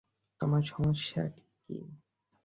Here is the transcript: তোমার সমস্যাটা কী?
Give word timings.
তোমার 0.41 0.63
সমস্যাটা 0.71 1.25
কী? 1.59 1.77